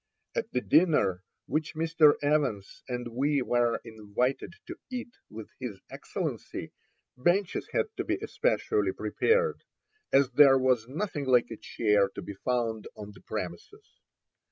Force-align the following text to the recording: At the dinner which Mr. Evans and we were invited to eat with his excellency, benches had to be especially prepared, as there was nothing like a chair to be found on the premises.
At 0.33 0.51
the 0.51 0.61
dinner 0.61 1.21
which 1.45 1.75
Mr. 1.75 2.15
Evans 2.23 2.81
and 2.87 3.09
we 3.09 3.43
were 3.43 3.79
invited 3.85 4.55
to 4.65 4.79
eat 4.89 5.11
with 5.29 5.51
his 5.59 5.79
excellency, 5.91 6.71
benches 7.15 7.67
had 7.71 7.85
to 7.97 8.03
be 8.03 8.15
especially 8.19 8.93
prepared, 8.93 9.61
as 10.11 10.31
there 10.31 10.57
was 10.57 10.87
nothing 10.87 11.25
like 11.25 11.51
a 11.51 11.55
chair 11.55 12.09
to 12.15 12.21
be 12.23 12.33
found 12.33 12.87
on 12.97 13.11
the 13.11 13.21
premises. 13.21 14.01